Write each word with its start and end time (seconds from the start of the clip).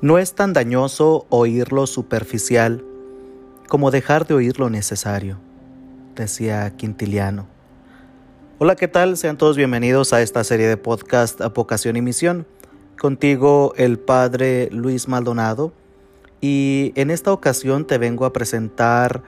No 0.00 0.18
es 0.18 0.34
tan 0.34 0.52
dañoso 0.52 1.26
oír 1.28 1.72
lo 1.72 1.88
superficial 1.88 2.84
como 3.66 3.90
dejar 3.90 4.28
de 4.28 4.34
oír 4.34 4.60
lo 4.60 4.70
necesario, 4.70 5.40
decía 6.14 6.70
Quintiliano. 6.76 7.48
Hola, 8.58 8.76
¿qué 8.76 8.86
tal? 8.86 9.16
Sean 9.16 9.36
todos 9.36 9.56
bienvenidos 9.56 10.12
a 10.12 10.22
esta 10.22 10.44
serie 10.44 10.68
de 10.68 10.76
podcast 10.76 11.40
Vocación 11.52 11.96
y 11.96 12.02
Misión. 12.02 12.46
Contigo 12.96 13.74
el 13.76 13.98
Padre 13.98 14.68
Luis 14.70 15.08
Maldonado 15.08 15.72
y 16.40 16.92
en 16.94 17.10
esta 17.10 17.32
ocasión 17.32 17.84
te 17.84 17.98
vengo 17.98 18.24
a 18.24 18.32
presentar 18.32 19.24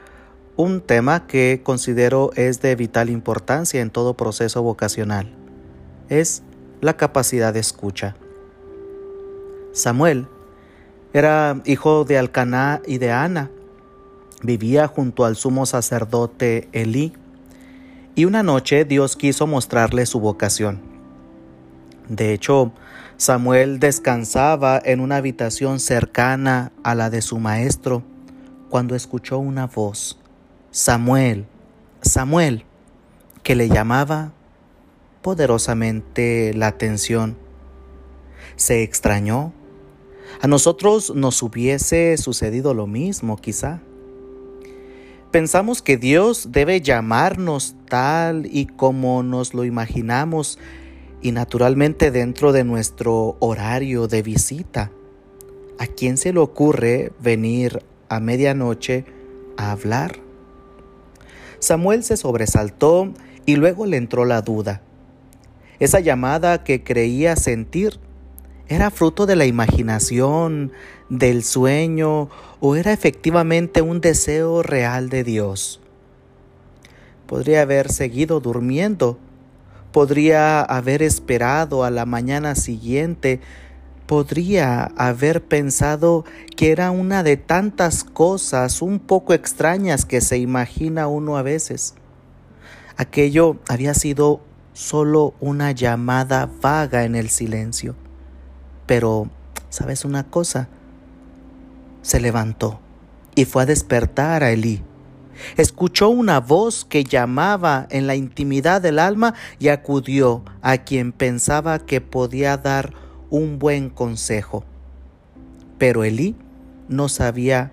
un 0.55 0.83
tema 0.83 1.27
que 1.27 1.63
considero 1.65 2.31
es 2.37 2.63
de 2.63 2.77
vital 2.77 3.11
importancia 3.11 3.81
en 3.81 3.91
todo 3.91 4.15
proceso 4.15 4.63
vocacional. 4.63 5.35
Es 6.09 6.45
la 6.81 6.97
capacidad 6.97 7.53
de 7.53 7.59
escucha. 7.59 8.15
Samuel 9.73 10.29
era 11.13 11.61
hijo 11.65 12.05
de 12.05 12.19
Alcaná 12.19 12.81
y 12.87 12.99
de 12.99 13.11
Ana. 13.11 13.51
Vivía 14.43 14.87
junto 14.87 15.25
al 15.25 15.37
sumo 15.37 15.67
sacerdote 15.67 16.69
Elí. 16.73 17.13
Y 18.15 18.25
una 18.25 18.43
noche 18.43 18.85
Dios 18.85 19.17
quiso 19.17 19.47
mostrarle 19.47 20.07
su 20.07 20.21
vocación. 20.21 20.81
De 22.09 22.33
hecho, 22.33 22.73
Samuel 23.17 23.81
descansaba 23.81 24.81
en 24.85 25.01
una 25.01 25.17
habitación 25.17 25.79
cercana 25.79 26.73
a 26.83 26.95
la 26.95 27.11
de 27.11 27.23
su 27.23 27.39
maestro 27.39 28.03
cuando 28.69 28.95
escuchó 28.95 29.39
una 29.39 29.67
voz, 29.67 30.19
Samuel, 30.71 31.47
Samuel, 32.03 32.65
que 33.43 33.57
le 33.57 33.69
llamaba 33.69 34.33
poderosamente 35.23 36.55
la 36.55 36.69
atención. 36.69 37.37
Se 38.57 38.83
extrañó 38.83 39.53
a 40.41 40.47
nosotros 40.47 41.15
nos 41.15 41.43
hubiese 41.43 42.17
sucedido 42.17 42.75
lo 42.75 42.87
mismo, 42.87 43.37
quizá. 43.37 43.81
Pensamos 45.31 45.83
que 45.83 45.97
Dios 45.97 46.49
debe 46.51 46.81
llamarnos 46.81 47.77
tal 47.89 48.47
y 48.51 48.67
como 48.67 49.23
nos 49.23 49.55
lo 49.55 49.65
imaginamos 49.65 50.59
y 51.23 51.33
naturalmente 51.33 52.11
dentro 52.11 52.53
de 52.53 52.65
nuestro 52.65 53.37
horario 53.39 54.09
de 54.09 54.23
visita. 54.23 54.91
¿A 55.79 55.87
quién 55.87 56.17
se 56.17 56.33
le 56.33 56.41
ocurre 56.41 57.13
venir 57.21 57.83
a 58.09 58.21
medianoche 58.21 59.05
a 59.57 59.71
hablar? 59.71 60.19
Samuel 61.61 62.03
se 62.03 62.17
sobresaltó 62.17 63.13
y 63.47 63.57
luego 63.57 63.87
le 63.87 63.99
entró 63.99 64.25
la 64.25 64.43
duda. 64.43 64.83
Esa 65.79 66.01
llamada 66.01 66.65
que 66.65 66.83
creía 66.83 67.37
sentir 67.37 68.01
¿Era 68.71 68.93
fruto 68.93 69.27
de 69.27 69.35
la 69.35 69.47
imaginación, 69.47 70.71
del 71.09 71.43
sueño 71.43 72.29
o 72.61 72.77
era 72.77 72.93
efectivamente 72.93 73.83
un 73.83 74.01
deseo 74.01 74.63
real 74.63 75.09
de 75.09 75.25
Dios? 75.25 75.81
Podría 77.27 77.63
haber 77.63 77.91
seguido 77.91 78.39
durmiendo, 78.39 79.19
podría 79.91 80.61
haber 80.61 81.03
esperado 81.03 81.83
a 81.83 81.91
la 81.91 82.07
mañana 82.07 82.55
siguiente, 82.55 83.41
podría 84.07 84.85
haber 84.97 85.43
pensado 85.43 86.25
que 86.57 86.71
era 86.71 86.93
una 86.93 87.25
de 87.25 87.37
tantas 87.37 88.05
cosas 88.05 88.83
un 88.83 89.01
poco 89.01 89.35
extrañas 89.35 90.05
que 90.05 90.21
se 90.21 90.39
imagina 90.39 91.09
uno 91.09 91.37
a 91.37 91.43
veces. 91.43 91.97
Aquello 92.97 93.57
había 93.67 93.95
sido 93.95 94.43
solo 94.75 95.35
una 95.41 95.73
llamada 95.73 96.49
vaga 96.63 97.03
en 97.03 97.17
el 97.17 97.31
silencio. 97.31 97.97
Pero, 98.91 99.29
¿sabes 99.69 100.05
una 100.05 100.25
cosa? 100.25 100.67
Se 102.03 102.19
levantó 102.19 102.81
y 103.37 103.45
fue 103.45 103.63
a 103.63 103.67
despertar 103.67 104.43
a 104.43 104.51
Elí. 104.51 104.83
Escuchó 105.57 106.09
una 106.09 106.41
voz 106.41 106.85
que 106.85 107.05
llamaba 107.05 107.87
en 107.91 108.09
la 108.09 108.17
intimidad 108.17 108.83
del 108.83 108.99
alma 108.99 109.35
y 109.61 109.69
acudió 109.69 110.43
a 110.61 110.79
quien 110.79 111.13
pensaba 111.13 111.79
que 111.79 112.01
podía 112.01 112.57
dar 112.57 112.93
un 113.31 113.61
buen 113.61 113.91
consejo. 113.91 114.65
Pero 115.79 116.03
Elí 116.03 116.35
no 116.89 117.09
sabía 117.09 117.71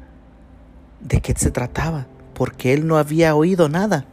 de 1.00 1.20
qué 1.22 1.34
se 1.36 1.50
trataba, 1.50 2.06
porque 2.36 2.74
él 2.74 2.86
no 2.86 3.00
había 3.00 3.34
oído 3.34 3.70
nada. 3.70 4.06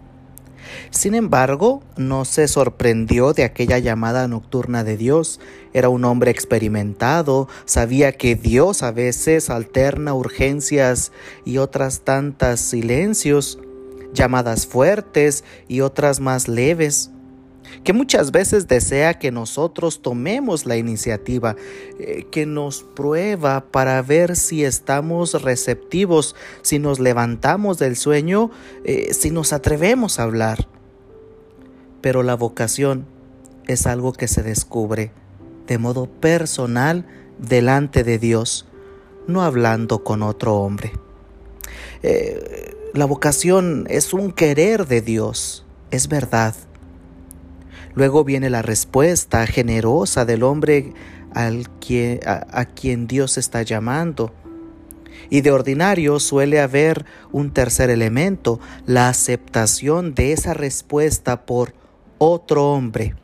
Sin 0.90 1.14
embargo, 1.14 1.82
no 1.96 2.24
se 2.24 2.48
sorprendió 2.48 3.32
de 3.32 3.44
aquella 3.44 3.78
llamada 3.78 4.28
nocturna 4.28 4.84
de 4.84 4.96
Dios. 4.96 5.40
Era 5.72 5.88
un 5.88 6.04
hombre 6.04 6.30
experimentado, 6.30 7.48
sabía 7.64 8.12
que 8.12 8.34
Dios 8.34 8.82
a 8.82 8.92
veces 8.92 9.50
alterna 9.50 10.14
urgencias 10.14 11.12
y 11.44 11.58
otras 11.58 12.00
tantas 12.00 12.60
silencios, 12.60 13.58
llamadas 14.12 14.66
fuertes 14.66 15.44
y 15.68 15.80
otras 15.80 16.20
más 16.20 16.48
leves 16.48 17.10
que 17.82 17.92
muchas 17.92 18.30
veces 18.30 18.68
desea 18.68 19.18
que 19.18 19.32
nosotros 19.32 20.02
tomemos 20.02 20.66
la 20.66 20.76
iniciativa, 20.76 21.56
eh, 21.98 22.26
que 22.30 22.46
nos 22.46 22.82
prueba 22.82 23.64
para 23.70 24.00
ver 24.02 24.36
si 24.36 24.64
estamos 24.64 25.42
receptivos, 25.42 26.36
si 26.62 26.78
nos 26.78 27.00
levantamos 27.00 27.78
del 27.78 27.96
sueño, 27.96 28.50
eh, 28.84 29.12
si 29.12 29.30
nos 29.30 29.52
atrevemos 29.52 30.18
a 30.18 30.24
hablar. 30.24 30.68
Pero 32.00 32.22
la 32.22 32.34
vocación 32.34 33.06
es 33.66 33.86
algo 33.86 34.12
que 34.12 34.28
se 34.28 34.42
descubre 34.42 35.12
de 35.66 35.78
modo 35.78 36.06
personal 36.06 37.06
delante 37.38 38.04
de 38.04 38.18
Dios, 38.18 38.66
no 39.26 39.42
hablando 39.42 40.04
con 40.04 40.22
otro 40.22 40.56
hombre. 40.56 40.92
Eh, 42.02 42.76
la 42.92 43.06
vocación 43.06 43.86
es 43.88 44.12
un 44.12 44.30
querer 44.30 44.86
de 44.86 45.00
Dios, 45.00 45.64
es 45.90 46.08
verdad 46.08 46.54
Luego 47.94 48.24
viene 48.24 48.50
la 48.50 48.62
respuesta 48.62 49.46
generosa 49.46 50.24
del 50.24 50.42
hombre 50.42 50.92
a, 51.34 52.64
quien 52.74 53.06
Dios 53.06 53.38
está 53.38 53.62
llamando. 53.62 54.32
Y 55.30 55.40
de 55.40 55.50
ordinario 55.50 56.20
suele 56.20 56.60
haber 56.60 57.06
un 57.32 57.52
tercer 57.52 57.90
elemento, 57.90 58.60
la 58.86 59.08
aceptación 59.08 60.14
de 60.14 60.32
esa 60.32 60.54
respuesta 60.54 61.46
por 61.46 61.74
otro 62.18 62.72
hombre. 62.72 63.14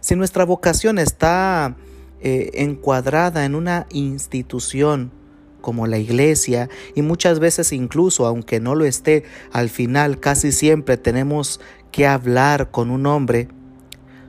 Si 0.00 0.14
nuestra 0.14 0.44
vocación 0.44 0.98
está 0.98 1.76
eh, 2.20 2.50
encuadrada 2.54 3.44
en 3.44 3.54
una 3.54 3.86
institución 3.90 5.12
como 5.60 5.86
la 5.86 5.98
iglesia 5.98 6.68
y 6.94 7.02
muchas 7.02 7.40
veces 7.40 7.72
incluso 7.72 8.26
aunque 8.26 8.60
no 8.60 8.74
lo 8.74 8.84
esté, 8.84 9.24
al 9.52 9.68
final 9.68 10.20
casi 10.20 10.52
siempre 10.52 10.96
tenemos 10.96 11.60
que 11.90 12.06
hablar 12.06 12.70
con 12.70 12.90
un 12.90 13.06
hombre. 13.06 13.48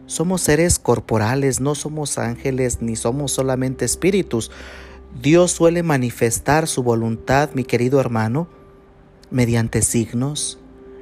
Somos 0.05 0.41
seres 0.41 0.79
corporales, 0.79 1.59
no 1.59 1.75
somos 1.75 2.17
ángeles 2.17 2.81
ni 2.81 2.95
somos 2.95 3.31
solamente 3.31 3.85
espíritus. 3.85 4.51
Dios 5.21 5.51
suele 5.51 5.83
manifestar 5.83 6.67
su 6.67 6.83
voluntad, 6.83 7.49
mi 7.53 7.63
querido 7.63 7.99
hermano, 7.99 8.47
mediante 9.31 9.81
signos, 9.81 10.59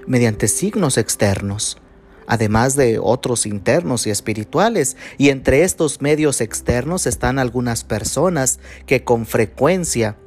mediante 0.07 0.47
signos 0.47 0.97
externos, 0.97 1.77
además 2.25 2.75
de 2.75 2.99
otros 2.99 3.45
internos 3.45 4.07
y 4.07 4.09
espirituales. 4.09 4.97
Y 5.17 5.29
entre 5.29 5.63
estos 5.63 6.01
medios 6.01 6.41
externos 6.41 7.05
están 7.05 7.39
algunas 7.39 7.83
personas 7.83 8.59
que 8.85 9.03
con 9.03 9.25
frecuencia 9.25 10.17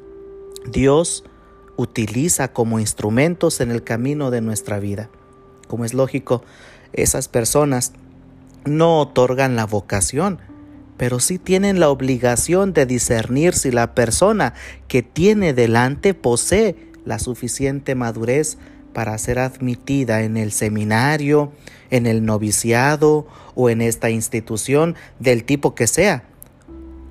Dios 0.70 1.24
utiliza 1.76 2.52
como 2.52 2.78
instrumentos 2.78 3.60
en 3.60 3.70
el 3.70 3.82
camino 3.82 4.30
de 4.30 4.42
nuestra 4.42 4.78
vida. 4.78 5.10
Como 5.70 5.84
es 5.84 5.94
lógico, 5.94 6.42
esas 6.92 7.28
personas 7.28 7.92
no 8.64 8.98
otorgan 8.98 9.54
la 9.54 9.66
vocación, 9.66 10.40
pero 10.96 11.20
sí 11.20 11.38
tienen 11.38 11.78
la 11.78 11.90
obligación 11.90 12.72
de 12.72 12.86
discernir 12.86 13.54
si 13.54 13.70
la 13.70 13.94
persona 13.94 14.54
que 14.88 15.04
tiene 15.04 15.54
delante 15.54 16.12
posee 16.12 16.74
la 17.04 17.20
suficiente 17.20 17.94
madurez 17.94 18.58
para 18.92 19.16
ser 19.16 19.38
admitida 19.38 20.22
en 20.22 20.36
el 20.36 20.50
seminario, 20.50 21.52
en 21.90 22.06
el 22.06 22.24
noviciado 22.24 23.28
o 23.54 23.70
en 23.70 23.80
esta 23.80 24.10
institución 24.10 24.96
del 25.20 25.44
tipo 25.44 25.76
que 25.76 25.86
sea, 25.86 26.24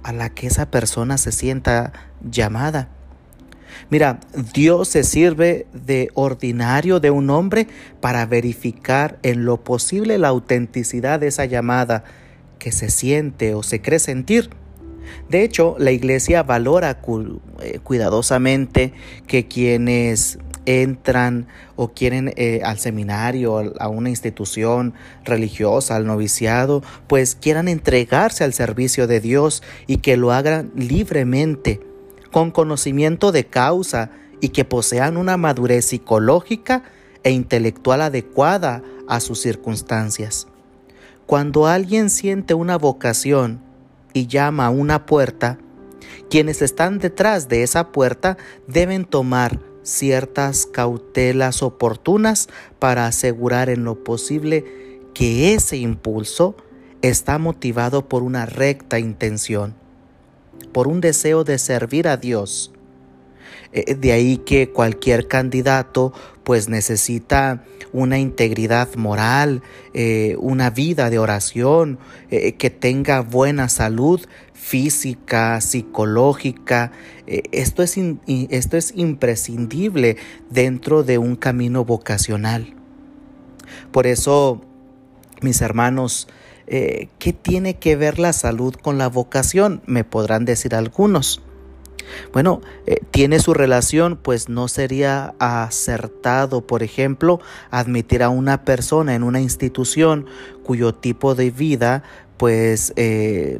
a 0.03 0.11
la 0.11 0.31
que 0.31 0.47
esa 0.47 0.69
persona 0.69 1.17
se 1.17 1.31
sienta 1.31 1.93
llamada. 2.29 2.89
Mira, 3.89 4.19
Dios 4.53 4.89
se 4.89 5.03
sirve 5.03 5.67
de 5.73 6.09
ordinario 6.13 6.99
de 6.99 7.11
un 7.11 7.29
hombre 7.29 7.67
para 8.01 8.25
verificar 8.25 9.19
en 9.23 9.45
lo 9.45 9.63
posible 9.63 10.17
la 10.17 10.29
autenticidad 10.29 11.19
de 11.19 11.27
esa 11.27 11.45
llamada 11.45 12.03
que 12.59 12.71
se 12.71 12.89
siente 12.89 13.55
o 13.55 13.63
se 13.63 13.81
cree 13.81 13.99
sentir. 13.99 14.49
De 15.29 15.43
hecho, 15.43 15.75
la 15.79 15.91
iglesia 15.91 16.43
valora 16.43 16.99
eh, 17.61 17.79
cuidadosamente 17.83 18.93
que 19.27 19.47
quienes 19.47 20.37
entran 20.65 21.47
o 21.75 21.93
quieren 21.93 22.33
eh, 22.35 22.61
al 22.63 22.77
seminario, 22.77 23.73
a 23.79 23.87
una 23.87 24.09
institución 24.09 24.93
religiosa, 25.25 25.95
al 25.95 26.05
noviciado, 26.05 26.83
pues 27.07 27.35
quieran 27.35 27.67
entregarse 27.67 28.43
al 28.43 28.53
servicio 28.53 29.07
de 29.07 29.19
Dios 29.19 29.63
y 29.87 29.97
que 29.97 30.15
lo 30.15 30.31
hagan 30.31 30.71
libremente, 30.75 31.79
con 32.31 32.51
conocimiento 32.51 33.31
de 33.31 33.45
causa 33.45 34.11
y 34.41 34.49
que 34.49 34.65
posean 34.65 35.17
una 35.17 35.37
madurez 35.37 35.85
psicológica 35.85 36.83
e 37.23 37.31
intelectual 37.31 38.01
adecuada 38.01 38.83
a 39.07 39.19
sus 39.19 39.41
circunstancias. 39.41 40.47
Cuando 41.25 41.67
alguien 41.67 42.09
siente 42.09 42.53
una 42.53 42.77
vocación 42.77 43.61
y 44.13 44.27
llama 44.27 44.67
a 44.67 44.69
una 44.69 45.05
puerta, 45.05 45.59
quienes 46.29 46.61
están 46.61 46.99
detrás 46.99 47.49
de 47.49 47.63
esa 47.63 47.91
puerta 47.91 48.37
deben 48.67 49.05
tomar 49.05 49.59
ciertas 49.83 50.65
cautelas 50.65 51.63
oportunas 51.63 52.49
para 52.79 53.07
asegurar 53.07 53.69
en 53.69 53.83
lo 53.83 54.03
posible 54.03 54.65
que 55.13 55.53
ese 55.53 55.77
impulso 55.77 56.55
está 57.01 57.37
motivado 57.37 58.07
por 58.07 58.23
una 58.23 58.45
recta 58.45 58.99
intención, 58.99 59.75
por 60.71 60.87
un 60.87 61.01
deseo 61.01 61.43
de 61.43 61.57
servir 61.57 62.07
a 62.07 62.17
Dios. 62.17 62.71
Eh, 63.71 63.95
de 63.95 64.11
ahí 64.11 64.37
que 64.37 64.69
cualquier 64.71 65.27
candidato 65.27 66.13
pues 66.43 66.69
necesita 66.69 67.63
una 67.91 68.19
integridad 68.19 68.95
moral, 68.95 69.61
eh, 69.93 70.35
una 70.39 70.69
vida 70.69 71.09
de 71.09 71.19
oración, 71.19 71.99
eh, 72.29 72.53
que 72.53 72.69
tenga 72.69 73.21
buena 73.21 73.69
salud 73.69 74.21
física, 74.53 75.61
psicológica. 75.61 76.91
Eh, 77.27 77.43
esto, 77.51 77.83
es 77.83 77.97
esto 78.27 78.77
es 78.77 78.93
imprescindible 78.95 80.17
dentro 80.49 81.03
de 81.03 81.17
un 81.17 81.35
camino 81.35 81.85
vocacional. 81.85 82.75
Por 83.91 84.07
eso, 84.07 84.61
mis 85.41 85.61
hermanos, 85.61 86.27
¿qué 86.69 87.33
tiene 87.33 87.75
que 87.75 87.95
ver 87.95 88.19
la 88.19 88.33
salud 88.33 88.75
con 88.75 88.97
la 88.97 89.09
vocación? 89.09 89.81
Me 89.85 90.03
podrán 90.03 90.45
decir 90.45 90.75
algunos. 90.75 91.41
Bueno, 92.33 92.61
eh, 92.85 92.97
tiene 93.11 93.39
su 93.39 93.53
relación, 93.53 94.17
pues 94.21 94.49
no 94.49 94.67
sería 94.67 95.33
acertado, 95.39 96.65
por 96.65 96.83
ejemplo, 96.83 97.39
admitir 97.71 98.23
a 98.23 98.29
una 98.29 98.65
persona 98.65 99.15
en 99.15 99.23
una 99.23 99.41
institución 99.41 100.25
cuyo 100.63 100.93
tipo 100.93 101.35
de 101.35 101.51
vida 101.51 102.03
pues 102.37 102.93
eh, 102.95 103.59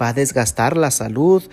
va 0.00 0.08
a 0.08 0.12
desgastar 0.12 0.76
la 0.76 0.90
salud 0.90 1.44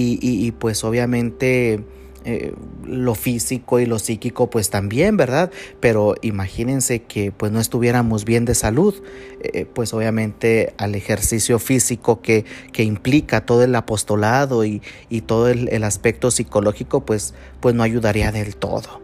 y 0.00 0.52
pues 0.52 0.84
obviamente 0.84 1.84
eh, 2.30 2.52
lo 2.84 3.14
físico 3.14 3.80
y 3.80 3.86
lo 3.86 3.98
psíquico 3.98 4.50
pues 4.50 4.68
también, 4.68 5.16
¿verdad? 5.16 5.50
Pero 5.80 6.14
imagínense 6.20 7.00
que 7.00 7.32
pues 7.32 7.52
no 7.52 7.58
estuviéramos 7.58 8.26
bien 8.26 8.44
de 8.44 8.54
salud, 8.54 8.94
eh, 9.40 9.64
pues 9.64 9.94
obviamente 9.94 10.74
al 10.76 10.94
ejercicio 10.94 11.58
físico 11.58 12.20
que, 12.20 12.44
que 12.70 12.82
implica 12.82 13.46
todo 13.46 13.62
el 13.62 13.74
apostolado 13.74 14.66
y, 14.66 14.82
todo 15.24 15.48
el, 15.48 15.82
aspecto 15.82 16.30
psicológico 16.30 17.06
pues, 17.06 17.32
pues 17.60 17.74
no 17.74 17.82
ayudaría 17.82 18.30
del 18.30 18.56
todo. 18.56 19.00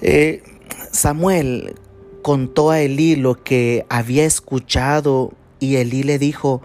Eh, 0.00 0.42
Samuel 0.90 1.74
contó 2.22 2.70
a 2.70 2.80
Elí 2.80 3.14
lo 3.14 3.44
que 3.44 3.84
había 3.90 4.24
escuchado 4.24 5.34
y 5.60 5.76
Elí 5.76 6.02
le 6.02 6.18
dijo, 6.18 6.62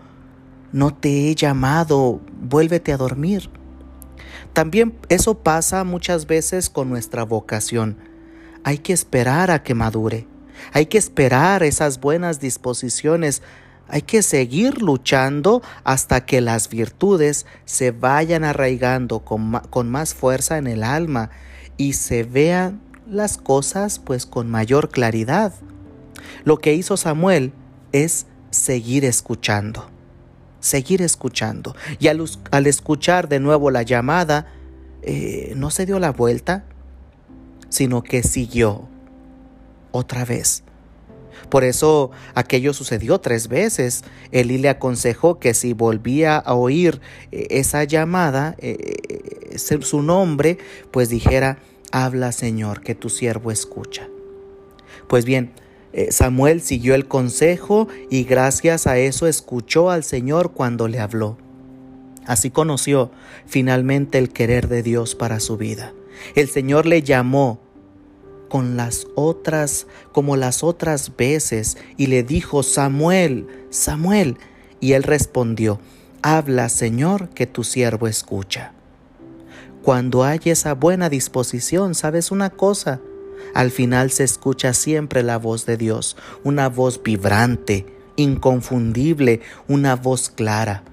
no 0.72 0.94
te 0.94 1.30
he 1.30 1.36
llamado, 1.36 2.22
vuélvete 2.42 2.94
a 2.94 2.98
dormir. 2.98 3.50
También 4.54 4.98
eso 5.10 5.39
pasa 5.39 5.84
muchas 5.84 6.28
veces 6.28 6.69
con 6.69 6.89
nuestra 6.89 7.24
vocación. 7.24 7.98
Hay 8.63 8.80
que 8.80 8.94
esperar 8.94 9.51
a 9.51 9.63
que 9.63 9.74
madure. 9.74 10.28
Hay 10.74 10.88
que 10.88 10.98
esperar 10.98 11.63
esas 11.63 12.00
buenas 12.00 12.39
disposiciones. 12.39 13.42
Hay 13.88 14.01
que 14.01 14.22
seguir 14.22 14.81
luchando 14.81 15.62
hasta 15.84 16.25
que 16.25 16.42
las 16.42 16.69
virtudes 16.69 17.45
se 17.66 17.92
vayan 17.92 18.44
arraigando 18.44 19.19
con, 19.19 19.62
con 19.69 19.89
más 19.89 20.13
fuerza 20.13 20.57
en 20.57 20.68
el 20.68 20.83
alma 20.83 21.30
y 21.78 21.94
se 21.94 22.24
vean 22.24 22.81
las 23.10 23.38
cosas 23.38 24.00
pues 24.00 24.25
con 24.25 24.50
mayor 24.50 24.90
claridad. 24.90 25.54
Lo 26.44 26.57
que 26.57 26.74
hizo 26.74 26.98
Samuel 26.98 27.54
es 27.94 28.25
seguir 28.50 29.06
escuchando 29.06 29.96
seguir 30.59 31.01
escuchando. 31.01 31.75
Y 32.00 32.07
al, 32.07 32.68
escuchar 32.68 33.30
de 33.30 33.39
nuevo 33.39 33.71
la 33.71 33.83
llamada, 33.83 34.48
eh, 35.01 35.54
no 35.56 35.69
se 35.69 35.86
dio 35.86 36.00
la 36.00 36.12
vuelta, 36.12 36.65
sino 37.69 38.04
que 38.04 38.24
siguió 38.24 38.88
otra 39.92 40.25
vez. 40.25 40.63
Por 41.50 41.63
eso 41.63 42.12
aquello 42.36 42.74
sucedió 42.74 43.19
tres 43.19 43.48
veces. 43.48 44.04
Elí 44.31 44.57
le 44.57 44.69
aconsejó 44.69 45.39
que 45.39 45.54
si 45.54 45.74
volvía 45.74 46.38
a 46.38 46.56
oír 46.56 47.00
eh, 47.31 47.48
esa 47.51 47.83
llamada, 47.83 48.56
eh, 48.57 49.56
su 49.57 50.01
nombre, 50.01 50.57
pues 50.92 51.09
dijera, 51.09 51.59
habla 51.92 52.31
Señor, 52.31 52.81
que 52.81 52.95
tu 52.95 53.09
siervo 53.09 53.51
escucha. 53.51 54.07
Pues 55.07 55.25
bien, 55.25 55.54
eh, 55.97 56.11
Samuel 56.11 56.61
siguió 56.61 56.94
el 56.94 57.07
consejo 57.07 57.88
y 58.11 58.23
gracias 58.23 58.85
a 58.85 58.99
eso 58.99 59.25
escuchó 59.25 59.89
al 59.89 60.03
Señor 60.03 60.51
cuando 60.51 60.88
le 60.88 60.99
habló. 60.99 61.39
Así 62.27 62.51
conoció 62.51 63.09
finalmente 63.47 64.19
el 64.19 64.29
querer 64.29 64.67
de 64.67 64.83
Dios 64.83 65.15
para 65.15 65.39
su 65.39 65.57
vida. 65.57 65.94
El 66.35 66.49
Señor 66.49 66.85
le 66.85 67.01
llamó 67.01 67.59
con 68.47 68.77
las 68.77 69.07
otras, 69.15 69.88
como 70.11 70.35
las 70.35 70.63
otras 70.63 71.17
veces, 71.17 71.77
y 71.97 72.05
le 72.05 72.21
dijo, 72.21 72.61
Samuel, 72.61 73.47
Samuel. 73.71 74.38
Y 74.79 74.91
él 74.94 75.01
respondió, 75.01 75.79
Habla, 76.21 76.69
Señor, 76.69 77.29
que 77.29 77.47
tu 77.47 77.63
siervo 77.63 78.07
escucha. 78.07 78.71
Cuando 79.81 80.23
hay 80.23 80.41
esa 80.45 80.75
buena 80.75 81.09
disposición, 81.09 81.95
¿sabes 81.95 82.29
una 82.29 82.51
cosa? 82.51 83.01
Al 83.54 83.72
final 83.72 84.12
se 84.12 84.24
escucha 84.24 84.74
siempre 84.74 85.24
la 85.24 85.38
voz 85.38 85.66
de 85.66 85.78
Dios, 85.78 86.18
una 86.44 86.69
voz 86.69 87.01
vibrante, 87.01 87.86
inconfundible, 88.16 89.42
una 89.68 89.95
voz 89.95 90.30
clara. 90.30 90.84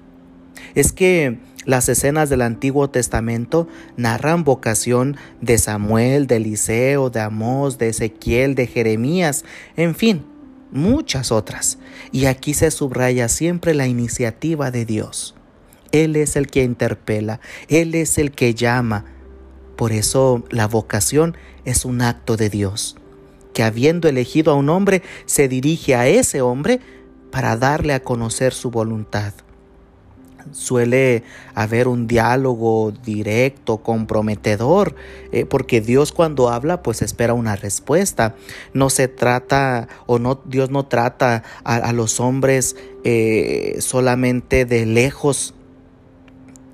Es 0.73 0.91
que 0.91 1.39
las 1.65 1.89
escenas 1.89 2.29
del 2.29 2.43
Antiguo 2.43 2.89
Testamento 2.89 3.67
narran 3.97 4.43
vocación 4.43 5.17
de 5.41 5.57
Samuel, 5.57 6.27
de 6.27 6.37
Eliseo, 6.37 7.09
de 7.09 7.21
Amós, 7.21 7.77
de 7.77 7.89
Ezequiel, 7.89 8.53
de 8.53 8.67
Jeremías, 8.67 9.43
en 9.75 9.95
fin, 9.95 10.25
muchas 10.71 11.31
otras. 11.31 11.79
Y 12.11 12.25
aquí 12.25 12.53
se 12.53 12.69
subraya 12.69 13.29
siempre 13.29 13.73
la 13.73 13.87
iniciativa 13.87 14.69
de 14.69 14.85
Dios. 14.85 15.35
Él 15.91 16.15
es 16.15 16.35
el 16.35 16.47
que 16.47 16.63
interpela, 16.63 17.39
Él 17.67 17.95
es 17.95 18.17
el 18.17 18.31
que 18.31 18.53
llama, 18.53 19.05
por 19.75 19.91
eso 19.91 20.43
la 20.49 20.67
vocación 20.67 21.35
es 21.65 21.85
un 21.85 22.01
acto 22.01 22.37
de 22.37 22.49
Dios, 22.49 22.95
que 23.53 23.63
habiendo 23.63 24.07
elegido 24.07 24.51
a 24.51 24.55
un 24.55 24.69
hombre, 24.69 25.01
se 25.25 25.47
dirige 25.47 25.95
a 25.95 26.07
ese 26.07 26.41
hombre 26.41 26.79
para 27.31 27.57
darle 27.57 27.93
a 27.93 28.01
conocer 28.01 28.53
su 28.53 28.71
voluntad. 28.71 29.33
Suele 30.51 31.23
haber 31.55 31.87
un 31.87 32.05
diálogo 32.05 32.93
directo, 33.03 33.77
comprometedor, 33.77 34.95
eh, 35.31 35.45
porque 35.45 35.81
Dios 35.81 36.11
cuando 36.11 36.49
habla 36.49 36.83
pues 36.83 37.01
espera 37.01 37.33
una 37.33 37.55
respuesta. 37.55 38.35
No 38.71 38.91
se 38.91 39.07
trata 39.07 39.87
o 40.05 40.19
no 40.19 40.39
Dios 40.45 40.69
no 40.69 40.85
trata 40.85 41.43
a, 41.63 41.91
los 41.93 42.19
hombres 42.19 42.75
eh, 43.03 43.77
solamente 43.79 44.65
de 44.65 44.85
lejos. 44.85 45.55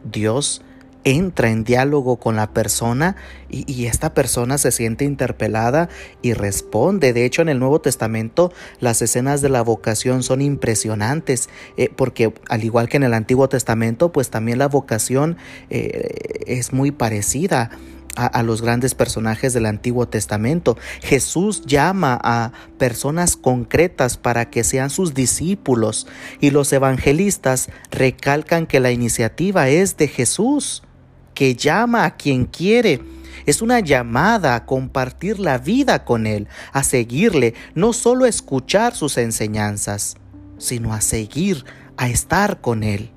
Dios 0.03 0.62
entra 1.03 1.50
en 1.50 1.63
diálogo 1.63 2.17
con 2.17 2.36
la 2.36 2.51
persona 2.53 3.15
y, 3.50 3.81
esta 3.86 4.13
persona 4.13 4.58
se 4.58 4.72
siente 4.72 5.03
interpelada 5.03 5.89
y 6.22 6.34
responde. 6.34 7.13
De 7.13 7.25
hecho, 7.25 7.41
en 7.41 7.50
el 7.50 7.60
Nuevo 7.60 7.81
Testamento 7.81 8.53
las 8.79 9.01
escenas 9.01 9.41
de 9.41 9.50
la 9.50 9.62
vocación 9.62 10.24
son 10.24 10.41
impresionantes 10.41 11.50
eh, 11.77 11.89
porque 11.96 12.34
al 12.48 12.63
igual 12.63 12.88
que 12.88 12.98
en 12.98 13.03
el 13.03 13.13
Antiguo 13.13 13.50
Testamento, 13.50 14.12
pues 14.12 14.29
también 14.29 14.60
la 14.60 14.67
vocación 14.67 15.38
eh, 15.70 16.43
es 16.46 16.74
muy 16.74 16.91
parecida. 16.91 17.72
a, 18.17 18.43
los 18.43 18.62
grandes 18.62 18.93
personajes 18.93 19.53
del 19.53 19.65
Antiguo 19.65 20.05
Testamento. 20.05 20.77
Jesús 21.01 21.63
llama 21.65 22.20
a 22.22 22.51
personas 22.77 23.38
concretas 23.38 24.17
para 24.17 24.50
que 24.50 24.65
sean 24.65 24.89
sus 24.89 25.13
discípulos 25.13 26.08
y 26.41 26.50
los 26.50 26.74
evangelistas 26.74 27.70
recalcan 27.89 28.67
que 28.67 28.81
la 28.81 28.91
iniciativa 28.91 29.70
es 29.70 29.96
de 29.96 30.10
Jesús 30.10 30.84
que 31.33 31.55
llama 31.55 32.05
a 32.05 32.15
quien 32.15 32.45
quiere. 32.45 33.01
Es 33.45 33.61
una 33.61 33.79
llamada 33.79 34.55
a 34.55 34.65
compartir 34.65 35.39
la 35.39 35.57
vida 35.57 36.05
con 36.05 36.27
Él, 36.27 36.47
a 36.73 36.83
seguirle, 36.83 37.53
no 37.73 37.93
solo 37.93 38.25
a 38.25 38.29
escuchar 38.29 38.95
sus 38.95 39.17
enseñanzas, 39.17 40.15
sino 40.57 40.93
a 40.93 41.01
seguir, 41.01 41.65
a 41.97 42.07
estar 42.09 42.61
con 42.61 42.83
Él. 42.83 43.11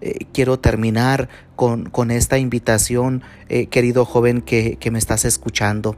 Eh, 0.00 0.26
quiero 0.32 0.58
terminar 0.58 1.28
con, 1.56 1.90
con 1.90 2.10
esta 2.10 2.38
invitación, 2.38 3.22
eh, 3.48 3.66
querido 3.66 4.04
joven 4.04 4.40
que, 4.40 4.76
que, 4.76 4.90
me 4.90 4.98
estás 4.98 5.24
escuchando. 5.24 5.96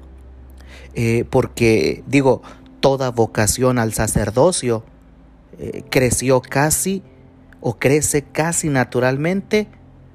Eh, 0.95 1.25
porque 1.31 2.03
digo, 2.07 2.43
toda 2.81 3.11
vocación 3.11 3.79
al 3.79 3.95
sacerdocio 3.95 4.85
creció 5.91 6.41
casi 6.41 7.03
o 7.61 7.79
crece 7.79 8.23
casi 8.23 8.69
naturalmente 8.69 9.69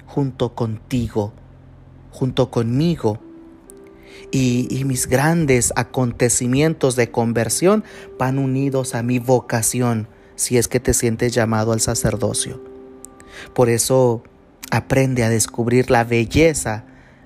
junto 0.08 0.54
contigo, 0.54 1.32
junto 2.10 2.50
conmigo. 2.50 3.20
Y, 4.32 4.82
mis 4.84 5.06
grandes 5.06 5.72
acontecimientos 5.76 6.96
de 6.96 7.10
conversión 7.10 7.84
van 8.18 8.38
unidos 8.38 8.94
a 8.94 9.02
mi 9.02 9.18
vocación, 9.18 10.08
si 10.34 10.56
es 10.56 10.66
que 10.66 10.80
te 10.80 10.94
sientes 10.94 11.32
llamado 11.32 11.72
al 11.72 11.80
sacerdocio. 11.80 12.60
Por 13.54 13.68
eso 13.68 14.24
aprende 14.70 15.24
a 15.24 15.30
descubrir 15.30 15.90
la 15.90 16.04
belleza 16.04 16.84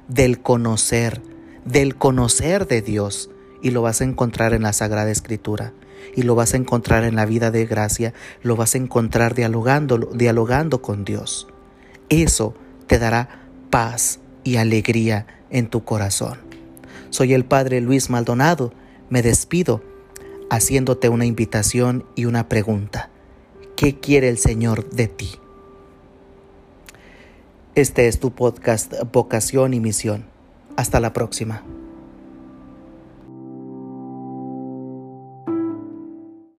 del 0.09 0.43
conocer, 0.43 1.23
del 1.65 1.97
conocer 1.97 2.67
de 2.67 2.83
Dios, 2.83 3.31
y 3.63 3.71
lo 3.71 3.81
vas 3.81 4.01
a 4.01 4.05
encontrar 4.05 4.55
en 4.55 4.63
la 4.63 4.73
Sagrada 4.73 5.11
Escritura 5.11 5.73
y 6.17 6.23
lo 6.23 6.35
vas 6.35 6.53
a 6.53 6.57
encontrar 6.57 7.05
en 7.05 7.15
la 7.15 7.27
vida 7.27 7.53
de 7.53 7.65
gracia, 7.65 8.13
lo 8.43 8.57
vas 8.57 8.75
a 8.75 8.79
encontrar 8.79 9.35
dialogando, 9.35 9.99
dialogando 9.99 10.83
con 10.83 11.05
Dios. 11.05 11.47
Eso 12.09 12.55
te 12.93 12.99
dará 12.99 13.27
paz 13.71 14.21
y 14.45 14.57
alegría 14.57 15.27
en 15.49 15.71
tu 15.71 15.83
corazón. 15.83 16.39
Soy 17.09 17.33
el 17.33 17.47
Padre 17.47 17.81
Luis 17.81 18.11
Maldonado. 18.11 18.75
Me 19.09 19.23
despido 19.23 19.83
haciéndote 20.51 21.09
una 21.09 21.25
invitación 21.25 22.05
y 22.17 22.27
una 22.27 22.51
pregunta. 22.51 23.09
¿Qué 23.77 23.99
quiere 23.99 24.29
el 24.29 24.37
Señor 24.37 24.91
de 24.91 25.09
ti? 25.09 25.31
Este 27.75 28.09
es 28.09 28.21
tu 28.21 28.31
podcast 28.33 28.93
Vocación 29.11 29.73
y 29.73 29.81
Misión. 29.81 30.27
Hasta 30.77 31.01
la 31.01 31.15
próxima. 31.15 31.63